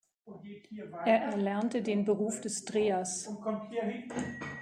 [1.05, 3.29] Er erlernte den Beruf des Drehers.